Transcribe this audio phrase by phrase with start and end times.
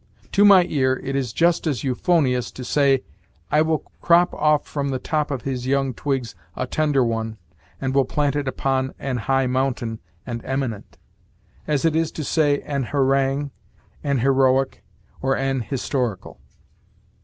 [0.31, 3.03] To my ear it is just as euphonious to say,
[3.51, 7.37] "I will crop off from the top of his young twigs a tender one,
[7.79, 10.97] and will plant it upon an high mountain and eminent,"
[11.67, 13.51] as it is to say an harangue,
[14.03, 14.83] an heroic,
[15.21, 16.39] or an historical.